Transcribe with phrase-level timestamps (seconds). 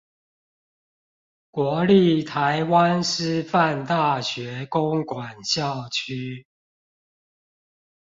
[1.51, 6.47] 國立臺灣師範大學公館校區